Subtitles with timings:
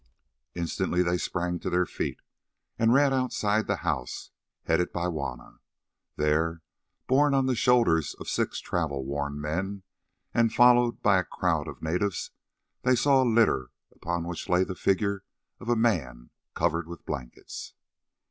[0.55, 2.21] Instantly they sprang to their feet
[2.79, 4.31] and ran outside the house,
[4.63, 5.59] headed by Juanna.
[6.15, 6.63] There,
[7.05, 9.83] borne on the shoulders of six travel worn men,
[10.33, 12.31] and followed by a crowd of natives,
[12.81, 15.23] they saw a litter, upon which lay the figure
[15.59, 17.75] of a man covered with blankets.